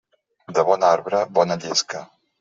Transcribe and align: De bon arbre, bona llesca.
De 0.57 0.61
bon 0.69 0.85
arbre, 0.87 1.19
bona 1.39 1.57
llesca. 1.65 2.01